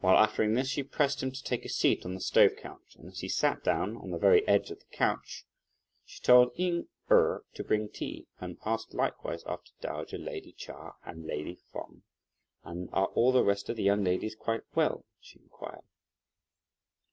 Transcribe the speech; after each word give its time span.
While 0.00 0.16
uttering 0.16 0.54
this, 0.54 0.66
she 0.66 0.82
pressed 0.82 1.22
him 1.22 1.30
to 1.30 1.40
take 1.44 1.64
a 1.64 1.68
seat 1.68 2.04
on 2.04 2.12
the 2.14 2.20
stove 2.20 2.56
couch, 2.56 2.96
and 2.96 3.06
as 3.06 3.20
he 3.20 3.28
sat 3.28 3.62
down 3.62 3.96
on 3.96 4.10
the 4.10 4.18
very 4.18 4.44
edge 4.48 4.72
of 4.72 4.80
the 4.80 4.86
couch, 4.86 5.46
she 6.04 6.20
told 6.20 6.50
Ying 6.58 6.88
Erh 7.08 7.44
to 7.54 7.62
bring 7.62 7.88
tea 7.88 8.26
and 8.40 8.58
asked 8.66 8.94
likewise 8.94 9.44
after 9.46 9.70
dowager 9.80 10.18
lady 10.18 10.50
Chia 10.54 10.94
and 11.04 11.24
lady 11.24 11.54
Feng. 11.72 12.02
"And 12.64 12.88
are 12.92 13.06
all 13.14 13.30
the 13.30 13.44
rest 13.44 13.68
of 13.68 13.76
the 13.76 13.84
young 13.84 14.02
ladies 14.02 14.34
quite 14.34 14.62
well?" 14.74 15.04
she 15.20 15.38
inquired. 15.38 15.84